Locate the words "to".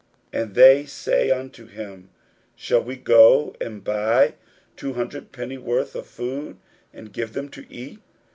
7.49-7.71